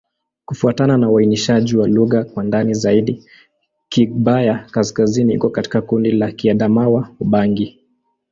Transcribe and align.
Kufuatana 0.45 0.97
na 0.97 1.09
uainishaji 1.09 1.77
wa 1.77 1.87
lugha 1.87 2.23
kwa 2.23 2.43
ndani 2.43 2.73
zaidi, 2.73 3.25
Kigbaya-Kaskazini 3.89 5.33
iko 5.33 5.49
katika 5.49 5.81
kundi 5.81 6.11
la 6.11 6.31
Kiadamawa-Ubangi. 6.31 7.79